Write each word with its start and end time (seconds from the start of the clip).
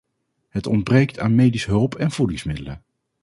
Het 0.49 0.67
ontbreekt 0.67 1.19
aan 1.19 1.35
medische 1.35 1.69
hulp 1.69 1.95
en 1.95 2.11
voedingsmiddelen. 2.11 2.83